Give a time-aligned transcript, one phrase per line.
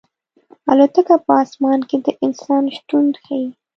[0.71, 3.47] الوتکه په اسمان کې د انسان شتون ښيي.